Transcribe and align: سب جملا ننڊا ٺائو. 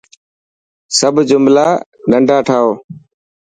سب 0.97 1.13
جملا 1.29 1.67
ننڊا 2.09 2.37
ٺائو. 2.47 2.69